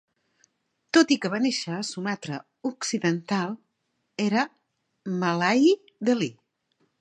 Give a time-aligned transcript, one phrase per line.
[0.97, 3.53] Tot i que va néixer a Sumatra occidental,
[4.27, 4.47] era
[5.27, 5.71] malai
[6.11, 6.33] deli.